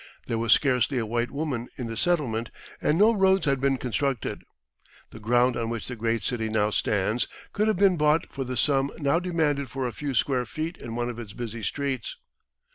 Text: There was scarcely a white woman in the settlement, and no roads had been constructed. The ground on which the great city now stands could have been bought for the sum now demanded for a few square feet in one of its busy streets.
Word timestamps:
There 0.25 0.39
was 0.39 0.51
scarcely 0.51 0.97
a 0.97 1.05
white 1.05 1.29
woman 1.29 1.67
in 1.77 1.85
the 1.85 1.95
settlement, 1.95 2.49
and 2.81 2.97
no 2.97 3.13
roads 3.13 3.45
had 3.45 3.59
been 3.61 3.77
constructed. 3.77 4.41
The 5.11 5.19
ground 5.19 5.55
on 5.55 5.69
which 5.69 5.87
the 5.87 5.95
great 5.95 6.23
city 6.23 6.49
now 6.49 6.71
stands 6.71 7.27
could 7.53 7.67
have 7.67 7.77
been 7.77 7.97
bought 7.97 8.25
for 8.33 8.43
the 8.43 8.57
sum 8.57 8.91
now 8.97 9.19
demanded 9.19 9.69
for 9.69 9.85
a 9.85 9.93
few 9.93 10.15
square 10.15 10.45
feet 10.45 10.75
in 10.75 10.95
one 10.95 11.11
of 11.11 11.19
its 11.19 11.33
busy 11.33 11.61
streets. 11.61 12.15